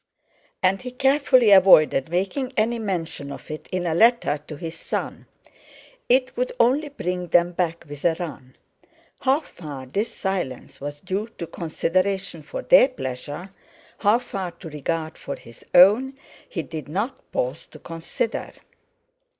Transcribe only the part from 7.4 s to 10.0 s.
back with a run! How far